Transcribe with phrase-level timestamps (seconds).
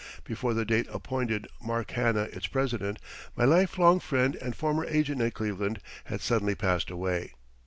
[0.23, 2.97] Before the date appointed Mark Hanna, its president,
[3.35, 7.35] my lifelong friend and former agent at Cleveland, had suddenly passed away.